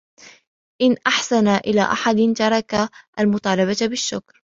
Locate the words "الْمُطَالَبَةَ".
3.19-3.77